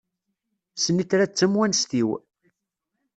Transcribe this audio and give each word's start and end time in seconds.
Snitra 0.83 1.23
d 1.29 1.31
tamewanest-iw. 1.33 2.09